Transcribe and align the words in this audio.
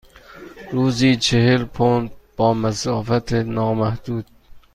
روزی 0.71 1.15
چهل 1.15 1.63
پوند 1.65 2.11
با 2.37 2.53
مسافت 2.53 3.33
نامحدود. 3.33 4.25